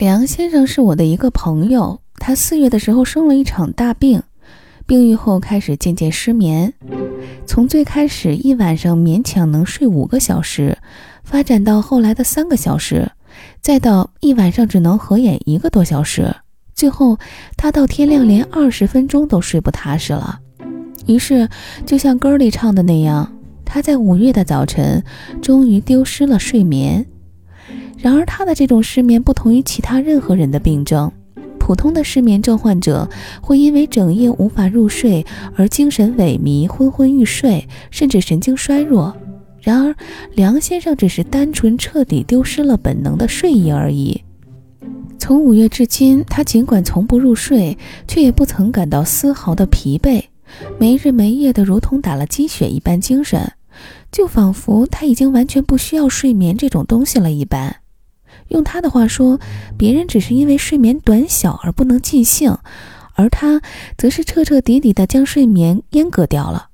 [0.00, 4.22] 梁先生是我的一个朋友，他四月的时候生了一场大病，
[4.86, 6.72] 病愈后开始渐渐失眠，
[7.44, 10.78] 从最开始一晚上勉强能睡五个小时，
[11.22, 13.12] 发展到后来的三个小时，
[13.60, 16.34] 再到一晚上只能合眼一个多小时，
[16.74, 17.18] 最后
[17.58, 20.40] 他到天亮连二十分钟都睡不踏实了。
[21.04, 21.46] 于是，
[21.84, 23.30] 就像歌里唱的那样，
[23.66, 25.04] 他在五月的早晨
[25.42, 27.06] 终于丢失了睡眠。
[27.98, 31.10] 然而，他的这种失眠不同于其他任何人的病症。
[31.58, 33.08] 普通的失眠症患者
[33.40, 35.24] 会因为整夜无法入睡
[35.54, 39.14] 而精神萎靡、昏昏欲睡，甚至神经衰弱。
[39.60, 39.94] 然而，
[40.34, 44.20] 梁先生只是单纯彻底丢失了本能的睡意而已。
[45.18, 47.76] 从五月至今，他尽管从不入睡，
[48.08, 50.24] 却也不曾感到丝毫的疲惫，
[50.78, 53.52] 没日没夜的如同打了鸡血一般精神，
[54.10, 57.76] 就仿佛他已经完全不需要睡眠这种东西了一般。
[58.48, 59.38] 用他的话说，
[59.76, 62.56] 别人只是因为睡眠短小而不能尽兴，
[63.14, 63.60] 而他
[63.96, 66.68] 则是彻彻底底地将睡眠阉割掉了，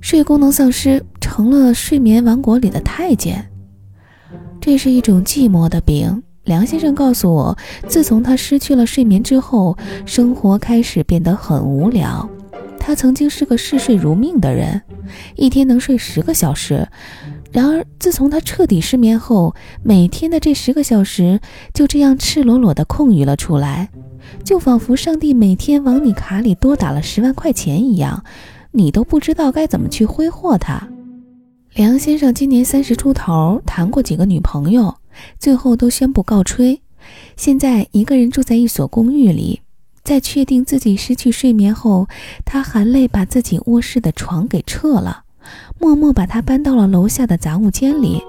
[0.00, 3.50] 睡功能丧失，成了睡眠王国里的太监。
[4.60, 6.22] 这是一种寂寞的病。
[6.44, 7.56] 梁先生告诉我，
[7.88, 12.28] 自从他失去了睡眠之后，生活开始变得很无聊。
[12.86, 14.82] 他曾经是个嗜睡如命的人，
[15.36, 16.86] 一天能睡十个小时。
[17.50, 21.40] 然而，自从他彻底失眠后，每天的这十个小时
[21.72, 23.88] 就这样赤裸裸地空余了出来，
[24.44, 28.22] 就仿佛上帝每天往你卡里多打了十万块钱一样，
[28.72, 30.86] 你都不知道该怎么去挥霍它。
[31.72, 34.94] 梁先生今年三十出头，谈过几个女朋友，
[35.38, 36.82] 最后都宣布告吹。
[37.34, 39.60] 现在一个人住在一所公寓里，
[40.04, 42.06] 在确定自己失去睡眠后，
[42.44, 45.22] 他含泪把自己卧室的床给撤了。
[45.80, 48.22] 默默把它搬到了楼下的杂物间里。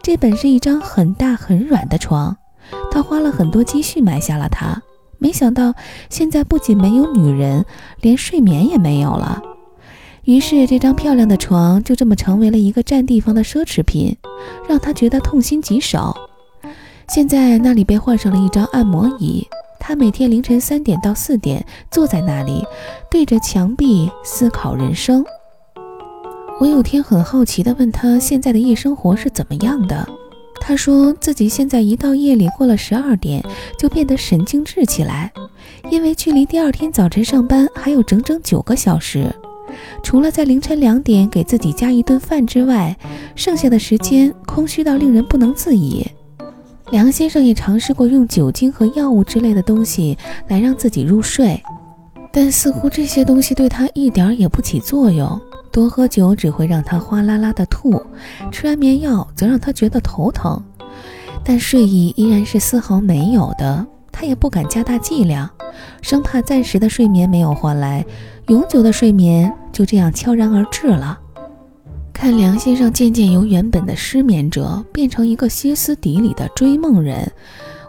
[0.00, 2.36] 这本是一张很大很软的床，
[2.92, 4.80] 他花了很多积蓄买下了它。
[5.18, 5.74] 没想到
[6.08, 7.64] 现在不仅没有女人，
[8.00, 9.42] 连睡眠也没有了。
[10.24, 14.16] 于是这张漂亮的床就这么成为了一个占地方的奢侈品，
[14.68, 16.14] 让他觉得痛心疾首。
[17.08, 19.46] 现在那里被换上了一张按摩椅，
[19.84, 22.64] 他每天凌晨三点到四点坐在那里，
[23.10, 25.24] 对着墙壁思考人生。
[26.60, 30.08] 我有天很好奇地问他现在的夜生活是怎么样的，
[30.60, 33.42] 他说自己现在一到夜里过了十二点
[33.76, 35.32] 就变得神经质起来，
[35.90, 39.34] 因为距离第二天早晨上班还有整整九个小时，
[40.04, 42.96] 除了在凌晨两点给自己加一顿饭之外，
[43.34, 46.06] 剩下的时间空虚到令人不能自已。
[46.92, 51.58] 梁先生也尝试过用酒精和药物之类的东西来让自己入睡，
[52.30, 55.40] 但似乎这些东西对他一点也不起作用。
[55.70, 57.98] 多喝酒只会让他哗啦啦的吐，
[58.50, 60.62] 吃安眠药则让他觉得头疼，
[61.42, 63.86] 但睡意依然是丝毫没有的。
[64.12, 65.48] 他也不敢加大剂量，
[66.02, 68.04] 生怕暂时的睡眠没有换来，
[68.48, 71.18] 永久的睡眠就这样悄然而至了。
[72.12, 77.32] 看梁先生渐渐由原本的失眠者变成一个歇斯底里的追梦人，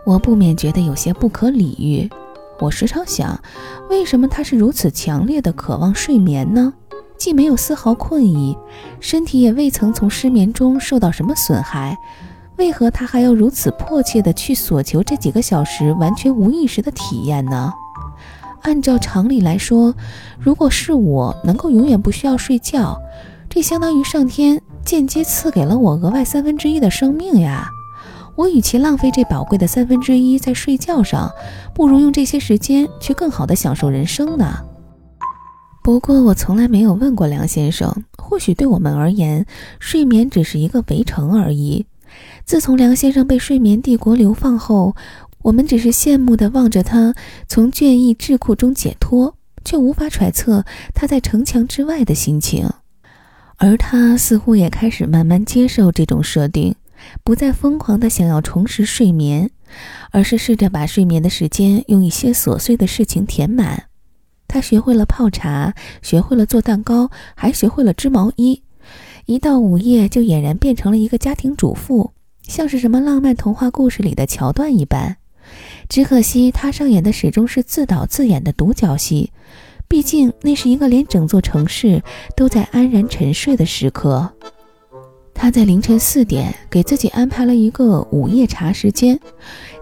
[0.05, 2.09] 我不免觉得有些不可理喻。
[2.59, 3.39] 我时常想，
[3.89, 6.73] 为什么他是如此强烈的渴望睡眠呢？
[7.17, 8.57] 既没有丝毫困意，
[8.99, 11.95] 身体也未曾从失眠中受到什么损害，
[12.57, 17.71] 为何他还要如此迫切地去索求这几个小时完全无意识的体验呢？
[18.61, 19.93] 按照常理来说，
[20.39, 22.97] 如果是我能够永远不需要睡觉，
[23.53, 27.69] 这相当于上天间接赐给了我额外三分之一的生命呀！
[28.35, 31.29] 我与其浪费这宝贵的三分之一在睡觉上，
[31.71, 34.65] 不如用这些时间去更好的享受人生呢。
[35.83, 38.03] 不过，我从来没有问过梁先生。
[38.17, 39.45] 或许对我们而言，
[39.79, 41.85] 睡眠只是一个围城而已。
[42.45, 44.95] 自从梁先生被睡眠帝国流放后，
[45.43, 47.13] 我们只是羡慕地望着他
[47.47, 50.65] 从倦意桎梏中解脱，却无法揣测
[50.95, 52.67] 他在城墙之外的心情。
[53.63, 56.75] 而他似乎也开始慢慢接受这种设定，
[57.23, 59.49] 不再疯狂地想要重拾睡眠，
[60.11, 63.85] 而是试着把睡眠的时间用一些琐碎的事情填满。
[64.49, 68.63] 他学会了泡茶，学会了做蛋糕，还学会了织毛衣。
[69.27, 72.11] 一到午夜，就俨然变成了一个家庭主妇，
[72.45, 75.15] 像是什么浪漫童话故事里的桥段一般。
[75.87, 79.31] 只可惜，他上演的始终是自导自演的独角戏。
[79.93, 82.01] 毕竟，那是一个连整座城市
[82.35, 84.27] 都在安然沉睡的时刻。
[85.35, 89.19] 他在凌晨四点给自己安排了一个午夜茶时间，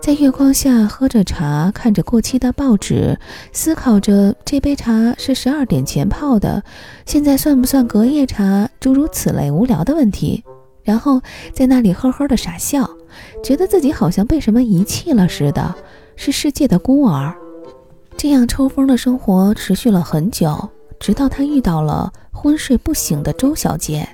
[0.02, 3.18] 在月光下喝着茶，看着过期的报纸，
[3.54, 6.62] 思考着这杯茶是十二点前泡的，
[7.06, 8.70] 现在算不算隔夜茶？
[8.82, 10.44] 诸如此类无聊的问题，
[10.84, 11.22] 然后
[11.54, 12.90] 在那里呵呵的傻笑，
[13.42, 15.74] 觉得自己好像被什么遗弃了似的，
[16.18, 17.34] 是世界的孤儿。
[18.22, 20.70] 这样抽风的生活持续了很久，
[21.00, 24.08] 直到他遇到了昏睡不醒的周小姐。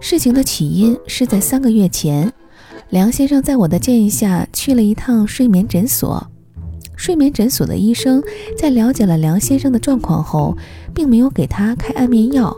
[0.00, 2.32] 事情的起因是在三个月前，
[2.88, 6.26] 梁先生在我的建议下去了一趟睡眠诊所。
[6.96, 8.22] 睡眠诊所的医生
[8.56, 10.56] 在了解了梁先生的状况后，
[10.94, 12.56] 并没有给他开安眠药，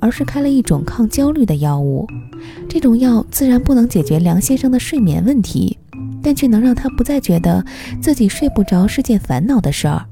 [0.00, 2.04] 而是开了一种抗焦虑的药物。
[2.68, 5.78] 这种药自然不能解决梁先生的睡眠问题。
[6.22, 7.64] 但却能让他不再觉得
[8.00, 10.04] 自己睡不着是件烦恼的事儿，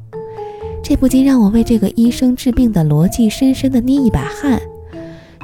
[0.82, 4.60] 这不禁让我为这个医生治病的逻辑深深的捏一把汗。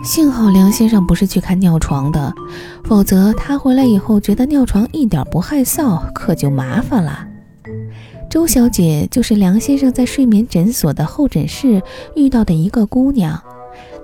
[0.02, 2.32] 幸好梁先生不是去看尿床的，
[2.84, 7.26] 否则他回来以后觉得尿床一点不害臊，可就麻烦了。
[8.28, 11.80] 周小姐就是梁先生在睡眠诊所的候诊室
[12.16, 13.42] 遇到的一个姑娘，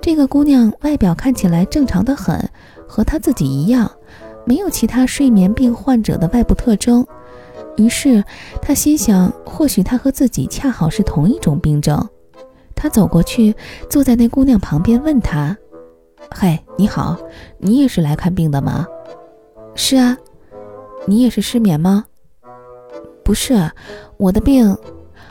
[0.01, 2.49] 这个姑娘外表看起来正常的很，
[2.87, 3.91] 和她自己一样。
[4.45, 7.05] 没有其他睡眠病患者的外部特征，
[7.77, 8.23] 于是
[8.61, 12.07] 他心想，或许他和自己恰好是同一种病症。
[12.75, 13.55] 他走过去，
[13.89, 15.55] 坐在那姑娘旁边，问她
[16.33, 17.17] ：“嘿，你好，
[17.59, 18.87] 你也是来看病的吗
[19.75, 20.17] ？”“是啊。
[21.05, 22.05] ”“你也是失眠吗
[23.23, 23.71] ？”“不是，
[24.17, 24.75] 我的病……”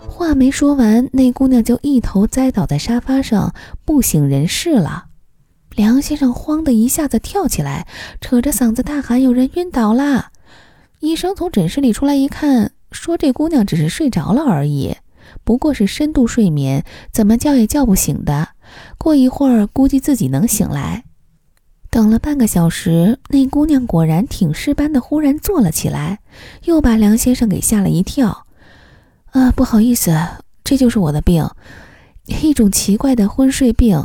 [0.07, 3.55] 话没说完，那姑娘就一头栽倒在沙发上，
[3.85, 5.07] 不省人事了。
[5.77, 7.87] 梁先生慌的一下子跳起来，
[8.21, 10.33] 扯着嗓子大喊：“有人晕倒啦！”
[11.01, 14.97] 医生从诊室里出来一看，说：“这姑娘只是睡着了而已，
[15.45, 18.49] 不过是深度睡眠，怎么叫也叫不醒的。
[18.99, 21.05] 过一会儿估计自己能醒来。”
[21.89, 26.19] 等了半个小时，那姑娘果然挺尸般的忽然坐了起来，
[26.65, 28.47] 又把梁先生给吓了一跳。
[29.33, 30.17] “啊，不好意思，
[30.63, 31.49] 这就是我的病，
[32.43, 34.05] 一种奇怪的昏睡病。”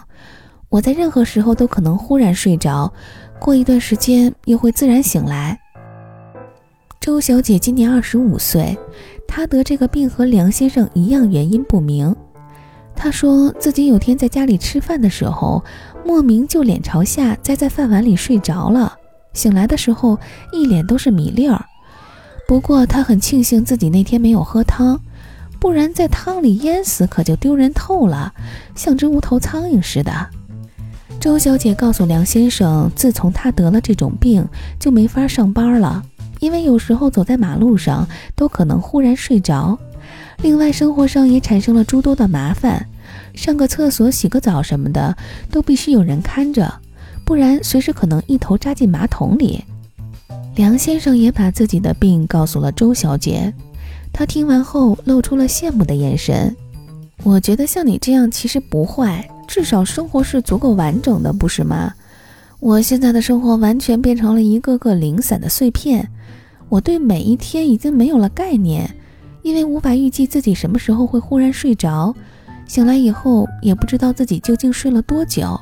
[0.76, 2.92] 我在任何时候都可能忽然睡着，
[3.40, 5.58] 过一段时间又会自然醒来。
[7.00, 8.78] 周小姐今年二十五岁，
[9.26, 12.14] 她得这个病和梁先生一样，原因不明。
[12.94, 15.64] 她说自己有天在家里吃饭的时候，
[16.04, 18.98] 莫名就脸朝下栽在饭碗里睡着了，
[19.32, 20.20] 醒来的时候
[20.52, 21.64] 一脸都是米粒儿。
[22.50, 25.00] 不过她很庆幸自己那天没有喝汤，
[25.58, 28.34] 不然在汤里淹死可就丢人透了，
[28.76, 30.12] 像只无头苍蝇似的。
[31.26, 34.48] 周小姐告诉梁先生，自从他得了这种病，
[34.80, 36.06] 就没法上班了，
[36.40, 39.76] 因为有时候走在马路上都可能忽然睡着。
[40.44, 42.88] 另外，生活上也产生了诸多的麻烦，
[43.34, 45.18] 上个厕所、洗个澡什么的
[45.50, 46.72] 都必须有人看着，
[47.26, 49.66] 不然随时可能一头扎进马桶里。
[50.56, 53.52] 梁先生也把自己的病告诉了周小姐，
[54.14, 56.56] 她听完后露出了羡慕的眼神。
[57.24, 59.28] 我觉得像你这样其实不坏。
[59.48, 61.94] 至少生活是足够完整的，不是吗？
[62.60, 66.10] 我现在的生活完全变成了一个个零散的碎片，
[66.70, 68.90] 我对每一天已经没有了概念，
[69.44, 72.16] 因为无法预计自己什么时候会忽然睡着，
[72.66, 75.60] 醒来以后也不知道自己究竟睡了多久。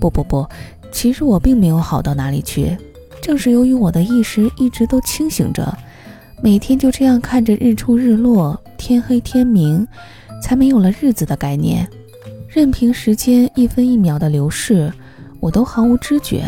[0.00, 0.46] 不不不，
[0.90, 2.76] 其实我并没有好到哪里去，
[3.22, 5.76] 正是由于我的意识一直都清醒着，
[6.42, 9.86] 每天就这样看着日出日落、天黑天明，
[10.42, 11.88] 才没有了日子的概念。
[12.54, 14.92] 任凭时间一分一秒的流逝，
[15.40, 16.44] 我都毫无知觉。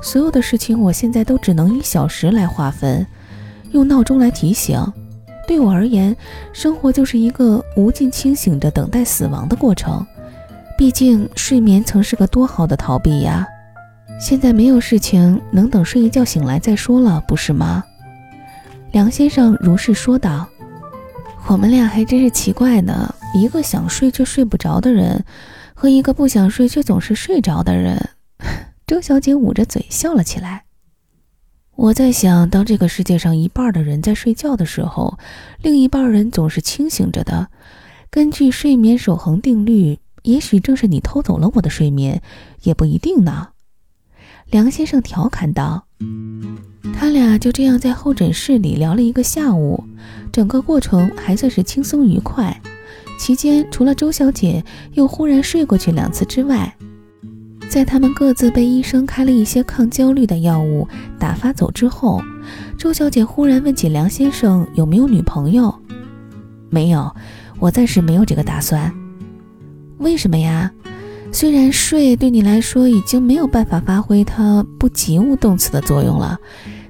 [0.00, 3.06] 所有的事情，我现在都只能以小时来划分，
[3.72, 4.82] 用闹钟来提醒。
[5.46, 6.16] 对我而言，
[6.54, 10.04] 生活就是一个无尽清醒着等待死亡的过程。
[10.78, 13.46] 毕竟，睡眠曾是个多好的逃避呀。
[14.18, 17.84] 现在没有事情能等睡一觉醒来再说了，不是吗？
[18.92, 20.48] 梁先生如是说道。
[21.48, 23.14] 我们俩还真是奇怪呢。
[23.34, 25.24] 一个想睡却睡不着的人，
[25.74, 28.10] 和一个不想睡却总是睡着的人，
[28.86, 30.64] 周小姐捂着嘴笑了起来。
[31.74, 35.18] 我在想，当这个世界上一半的人在睡觉的时候，
[35.60, 37.48] 另一半人总是清醒着的。
[38.08, 42.22] 根据睡眠守恒定律，也许正是你偷走了我的睡眠，
[42.62, 43.48] 也不一定呢。
[44.50, 45.86] 梁先生调侃道。
[46.94, 49.82] 他俩就这样在候诊室里聊了一个下午，
[50.30, 52.60] 整个过程还算是轻松愉快。
[53.18, 56.74] 期间，除了周小姐又忽然睡过去两次之外，
[57.68, 60.86] 在他们各自被医生开了一些抗焦虑的药物
[61.18, 62.20] 打发走之后，
[62.76, 65.74] 周小姐忽然问起梁先生有没有女朋友。
[66.70, 67.10] 没有，
[67.58, 68.92] 我暂时没有这个打算。
[69.98, 70.70] 为什么呀？
[71.32, 76.38] 虽然睡对你来说已经没有办法发挥它不及物动词的作用了，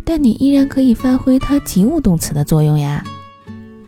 [0.05, 3.03] 但你依然可以发挥它及物动词的作用呀。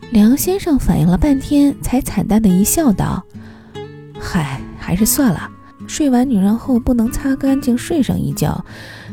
[0.09, 3.23] 梁先生反应了半天，才惨淡的一笑，道
[4.17, 5.49] ：“嗨，还是算了。
[5.85, 8.63] 睡完女人后不能擦干净，睡上一觉，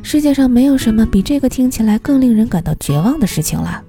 [0.02, 3.82] 世界上没有什么比这个听起来更令人感到绝望的事情了。”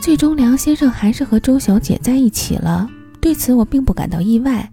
[0.00, 2.88] 最终，梁先生还是和周小姐在一起了。
[3.20, 4.70] 对此，我并不感到意外。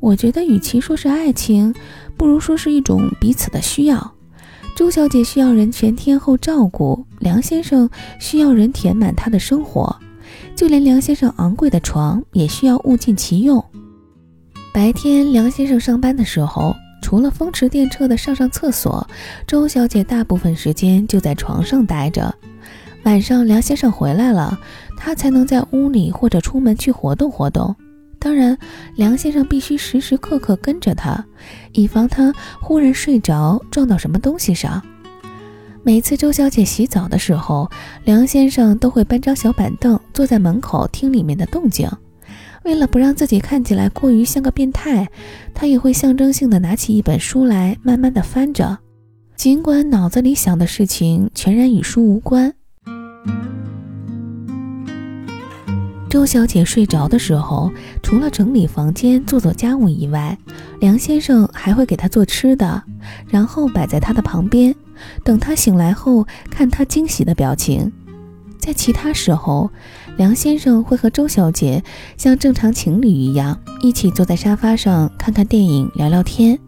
[0.00, 1.74] 我觉得，与其说是爱情，
[2.16, 4.14] 不如说是一种彼此的需要。
[4.76, 7.88] 周小姐需要人全天候照顾，梁先生
[8.20, 9.98] 需要人填满他的生活。
[10.58, 13.64] 就连梁先生昂贵的床，也需要物尽其用。
[14.74, 19.08] 白天，梁先生上班的时候，除了风驰电掣的上上厕所，
[19.46, 22.34] 周小姐大部分时间就在床上待着。
[23.04, 24.58] 晚上，梁先生回来了，
[24.96, 27.76] 她才能在屋里或者出门去活动活动。
[28.18, 28.58] 当然，
[28.96, 31.24] 梁先生必须时时刻刻跟着她，
[31.70, 34.82] 以防她忽然睡着撞到什么东西上。
[35.88, 37.70] 每次周小姐洗澡的时候，
[38.04, 41.88] 梁先生都会搬张小板凳坐在门口听里面的动静。
[42.64, 45.08] 为了不让自己看起来过于像个变态，
[45.54, 48.76] 他也会象征性的拿起一本书来，慢慢的翻着，
[49.34, 52.52] 尽管脑子里想的事情全然与书无关。
[56.10, 60.36] 周小姐睡着的时候，除了整理房间、做做家务以外，
[60.80, 62.82] 梁先生还会给她做吃的，
[63.30, 64.74] 然后摆在她的旁边，
[65.24, 67.92] 等他醒来后看他惊喜的表情。
[68.58, 69.70] 在其他时候，
[70.16, 71.82] 梁先生会和周小姐
[72.16, 76.58] 像正常情侣一样，一起坐在沙发上看看电影、聊聊天。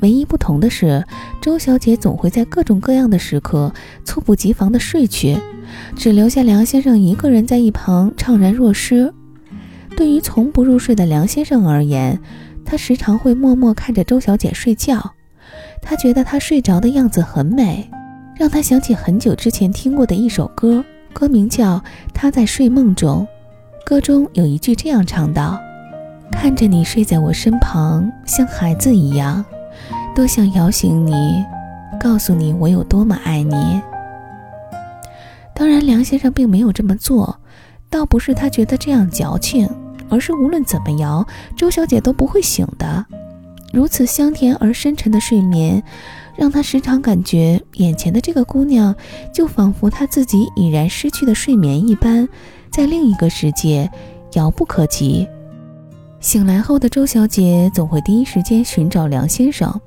[0.00, 1.04] 唯一不同的是，
[1.40, 3.72] 周小姐总会在各种各样的时刻
[4.04, 5.38] 猝不及防地睡去，
[5.94, 9.12] 只留下梁先生一个人在一旁怅然若失。
[9.96, 12.18] 对于从不入睡的梁先生而言，
[12.64, 15.12] 他时常会默默看着周小姐睡觉，
[15.82, 17.90] 他觉得她睡着的样子很美，
[18.36, 20.82] 让他想起很久之前听过的一首歌。
[21.12, 21.76] 歌名叫
[22.14, 23.26] 《他在睡梦中》，
[23.86, 25.60] 歌中有一句这样唱道
[26.32, 29.44] ：“看着你睡在我身旁，像孩子一样，
[30.14, 31.44] 多想摇醒你，
[32.00, 33.82] 告诉你我有多么爱你。”
[35.54, 37.38] 当然，梁先生并没有这么做，
[37.90, 39.68] 倒不是他觉得这样矫情，
[40.08, 43.04] 而是无论怎么摇，周小姐都不会醒的。
[43.72, 45.82] 如此香甜而深沉的睡眠。
[46.34, 48.94] 让他时常感觉眼前的这个姑娘，
[49.34, 52.26] 就仿佛他自己已然失去的睡眠一般，
[52.70, 53.90] 在另一个世界
[54.32, 55.28] 遥不可及。
[56.20, 59.78] 醒来后的周小姐总会第一时间寻找梁先生，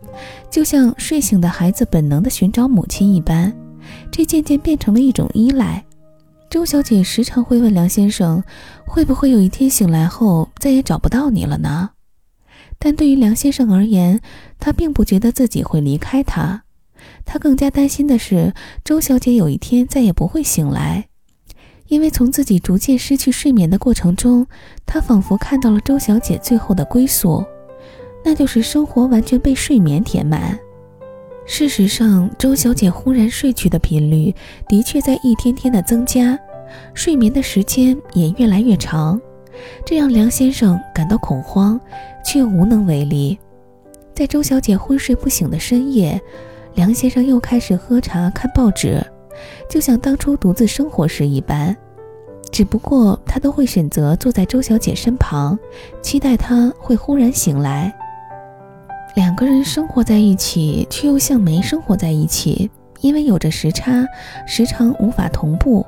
[0.52, 3.52] 就像睡醒的孩子本能的寻找母亲一般。
[4.12, 5.84] 这渐渐变成了一种依赖。
[6.48, 8.42] 周小姐时常会问梁先生
[8.86, 11.90] ：“会不会有一天醒来后再也找不到你了呢？”
[12.78, 14.22] 但对于梁先生而言，
[14.60, 16.64] 他并不觉得自己会离开他，
[17.26, 18.54] 他更加担心的是
[18.84, 21.08] 周小姐有一天再也不会醒来，
[21.88, 24.48] 因为从自己逐渐失去睡眠的过程中，
[24.86, 27.44] 他仿佛看到了周小姐最后的归宿，
[28.24, 30.58] 那就是生活完全被睡眠填满。
[31.48, 34.34] 事实上，周小姐忽然睡去的频率
[34.68, 36.38] 的确在一天天的增加，
[36.96, 39.22] 睡眠的时间也越来越长。
[39.86, 41.80] 这让梁先生感到恐慌，
[42.26, 43.38] 却无能为力。
[44.14, 46.20] 在周小姐昏睡不醒的深夜，
[46.74, 49.06] 梁先生又开始喝茶、看报纸，
[49.70, 51.76] 就像当初独自生活时一般。
[52.52, 55.60] 只不过他都会选择坐在周小姐身旁，
[56.02, 57.94] 期待她会忽然醒来。
[59.16, 64.06] 两个人生活在一起，却又像没生活在一起，因为有着时差，
[64.48, 65.86] 时常无法同步。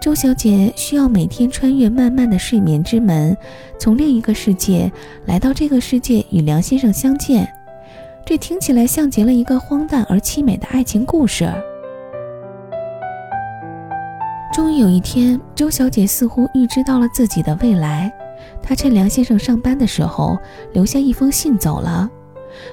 [0.00, 3.36] 周小姐需要每天穿越漫漫的睡眠之门，
[3.78, 4.90] 从另一个世界
[5.26, 7.46] 来到这个世界与梁先生相见。
[8.24, 11.52] 这听起来像极了一个荒诞而凄美的爱情故事。
[14.54, 18.10] 终于有一天，周小姐似乎预知到了自己的未来。
[18.62, 20.38] 她趁梁先生上班的时候
[20.72, 22.08] 留下一封信走了。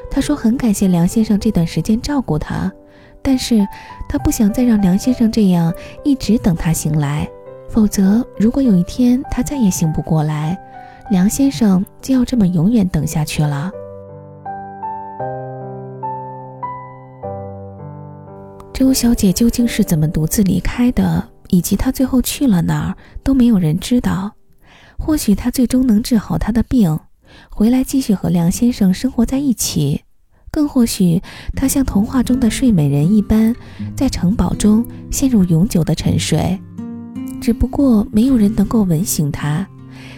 [0.10, 2.72] 她说很感谢梁先生这段时间照顾她。
[3.28, 3.68] 但是
[4.08, 5.74] 他不想再让梁先生这样
[6.06, 7.30] 一直等他醒来，
[7.68, 10.58] 否则如果有一天他再也醒不过来，
[11.12, 13.70] 梁先生就要这么永远等下去了。
[18.74, 24.32] 周小姐究竟是怎么独自离开的，以及她最后去了哪儿，都没有人知道。
[24.98, 26.98] 或许她最终能治好她的病，
[27.50, 30.07] 回来继续和梁先生生活在一起。
[30.50, 31.22] 更或许，
[31.56, 33.56] 她像童话中的睡美人一般，
[33.96, 36.60] 在城堡中陷入永久的沉睡。
[37.40, 39.68] 只不过没有人能够吻醒她，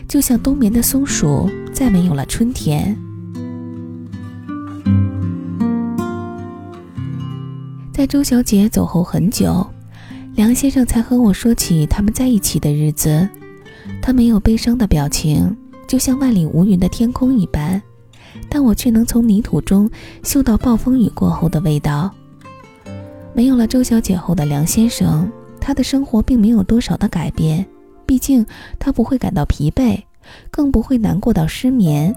[0.07, 2.97] 就像冬眠的松鼠，再没有了春天。
[7.91, 9.67] 在周小姐走后很久，
[10.35, 13.27] 梁先生才和我说起他们在一起的日子。
[14.01, 15.53] 他没有悲伤的表情，
[15.85, 17.81] 就像万里无云的天空一般。
[18.49, 19.89] 但我却能从泥土中
[20.23, 22.11] 嗅到暴风雨过后的味道。
[23.33, 27.65] 没有了周小姐后的梁先生，他的生活并没有多少的改变，
[28.05, 28.45] 毕竟
[28.77, 30.01] 他不会感到疲惫，
[30.49, 32.13] 更不会难过到失眠。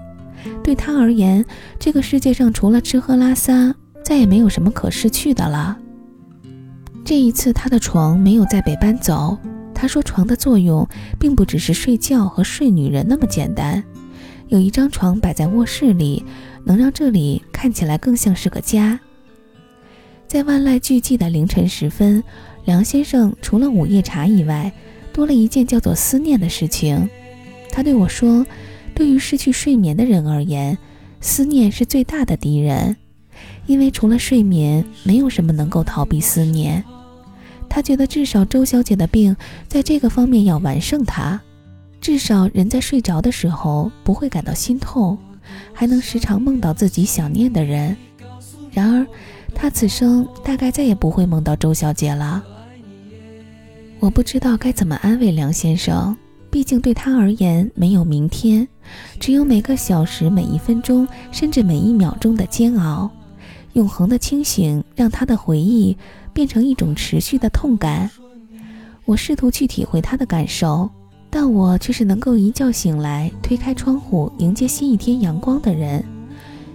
[0.63, 1.45] 对他而言，
[1.79, 5.77] 这个世界上除了吃喝拉撒，再也没有什么可失去的了。
[7.05, 9.37] 这一次，他的床没有再被搬走。
[9.73, 10.87] 他说，床的作用
[11.19, 13.83] 并不只是睡觉和睡女人那么简单。
[14.53, 16.23] 有一张床摆在卧室里，
[16.63, 18.99] 能让这里看起来更像是个家。
[20.27, 22.23] 在万籁俱寂的凌晨时分，
[22.63, 24.71] 梁先生除了午夜茶以外，
[25.11, 27.09] 多了一件叫做思念的事情。
[27.71, 28.45] 他对我说
[28.93, 30.77] ：“对于失去睡眠的人而言，
[31.19, 32.95] 思念是最大的敌人，
[33.65, 36.83] 因为除了睡眠，没有什么能够逃避思念。”
[37.67, 39.35] 他觉得至少周小姐的病
[39.67, 41.41] 在这个方面要完胜他，
[42.03, 45.17] 至少人在睡着的时候不会感到心痛，
[45.71, 47.95] 还能时常梦到自己想念的人。
[48.73, 49.07] 然而，
[49.55, 52.43] 他此生大概再也不会梦到周小姐了。
[54.01, 56.13] 我不知道该怎么安慰梁先生，
[56.51, 58.67] 毕竟对他而言没有明天，
[59.17, 63.09] 只有每个小时、每一分钟，甚至每一秒钟的煎熬。
[63.71, 65.97] 永恒的清醒让他的回忆。
[66.33, 68.09] 变成一种持续的痛感。
[69.05, 70.89] 我试图去体会他的感受，
[71.35, 76.05] 但我却是能够一觉醒来，推开窗户迎接新一天阳光的人。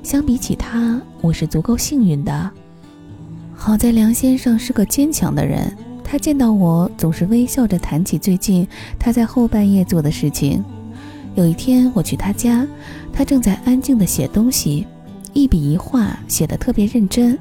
[0.02, 2.50] 相比起他，我是足够幸运的。
[3.54, 5.72] 好在梁先生是个坚强的人，
[6.02, 8.66] 他见到我总是微笑着谈起最近
[8.98, 10.64] 他在后半夜做的事情。
[11.36, 12.66] 有一天我去他家，
[13.12, 14.84] 他正在安静地写东西，
[15.34, 17.38] 一笔一画写得特别认真。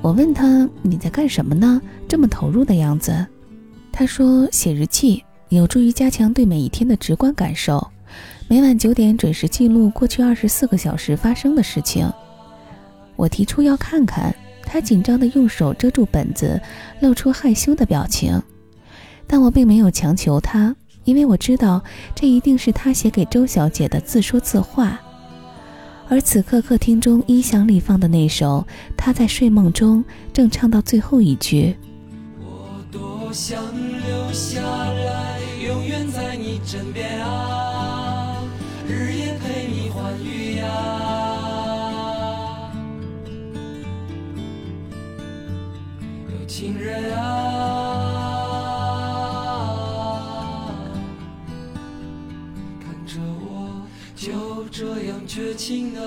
[0.00, 1.80] 我问他：“你在干什么呢？
[2.08, 3.24] 这么投入的样子。”
[3.92, 5.22] 他说：“写日记
[5.56, 7.86] 有助于加强对每一天的直观感受。
[8.48, 12.10] 每晚九点准时记录过去二十四个小时发生的事情。”
[13.16, 16.60] 我提出要看看，他紧张地用手遮住本子，
[17.00, 18.42] 露出害羞的表情。
[19.26, 21.82] 但我并没有强求他，因为我知道
[22.14, 25.00] 这一定是他写给周小姐的自说自话。
[26.08, 31.76] 而此刻，客厅中音响里放的那首，他在睡梦中正唱到最后一句。
[32.40, 35.21] 我多想留下来，
[46.62, 47.26] 情人啊，
[52.80, 53.82] 看着我
[54.14, 56.00] 就这样绝情的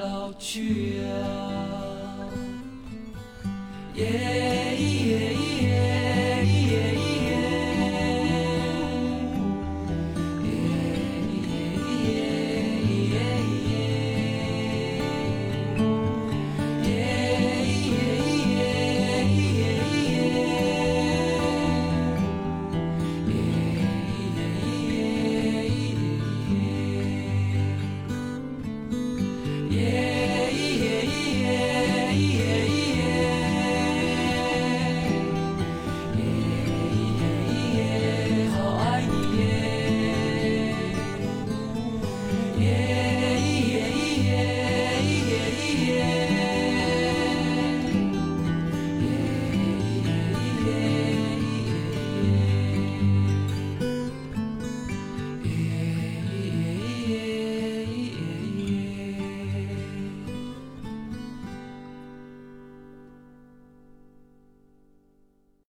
[0.00, 1.06] 老去啊。